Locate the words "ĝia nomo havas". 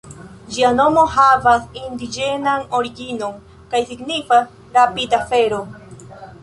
0.53-1.67